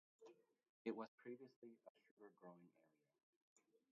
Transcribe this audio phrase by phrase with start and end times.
[0.83, 3.83] It was previously a sugar growing area.